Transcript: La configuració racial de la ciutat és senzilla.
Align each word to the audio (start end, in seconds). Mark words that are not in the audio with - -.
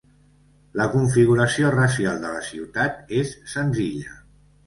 La 0.79 0.87
configuració 0.93 1.73
racial 1.75 2.17
de 2.25 2.33
la 2.37 2.41
ciutat 2.49 3.13
és 3.21 3.35
senzilla. 3.57 4.17